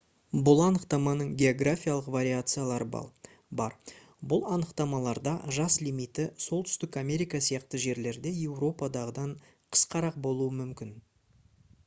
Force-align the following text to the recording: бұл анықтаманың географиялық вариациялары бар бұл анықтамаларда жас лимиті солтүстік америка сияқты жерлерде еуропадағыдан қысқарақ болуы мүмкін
бұл 0.45 0.59
анықтаманың 0.65 1.27
географиялық 1.39 2.05
вариациялары 2.13 2.87
бар 3.59 3.75
бұл 4.31 4.41
анықтамаларда 4.55 5.33
жас 5.57 5.77
лимиті 5.89 6.25
солтүстік 6.45 6.97
америка 7.03 7.41
сияқты 7.49 7.81
жерлерде 7.85 8.31
еуропадағыдан 8.47 9.37
қысқарақ 9.77 10.17
болуы 10.29 10.51
мүмкін 10.63 10.95